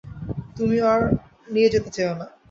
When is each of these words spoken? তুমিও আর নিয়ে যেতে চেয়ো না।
তুমিও 0.57 0.85
আর 0.93 1.01
নিয়ে 1.47 1.69
যেতে 1.73 1.89
চেয়ো 1.95 2.13
না। 2.19 2.25